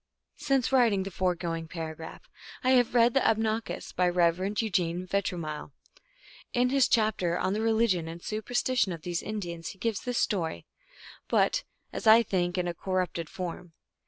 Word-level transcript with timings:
Since 0.37 0.71
writing 0.71 1.03
the 1.03 1.11
foregoing 1.11 1.67
paragraph, 1.67 2.27
I 2.63 2.71
have 2.71 2.95
read 2.95 3.13
The 3.13 3.19
Abnakis, 3.23 3.91
by 3.95 4.09
Rev. 4.09 4.39
Eugene 4.59 5.05
Yetromile. 5.07 5.73
In 6.53 6.69
his 6.69 6.87
chapter 6.87 7.37
on 7.37 7.53
the 7.53 7.61
Religion 7.61 8.07
and 8.07 8.19
Superstition 8.23 8.93
of 8.93 9.03
these 9.03 9.21
In 9.21 9.39
dians 9.39 9.67
he 9.67 9.77
gives 9.77 9.99
this 9.99 10.17
story, 10.17 10.65
but, 11.27 11.63
as 11.93 12.07
I 12.07 12.23
think, 12.23 12.57
in 12.57 12.67
a 12.67 12.73
cor 12.73 13.05
rupted 13.05 13.29
form. 13.29 13.73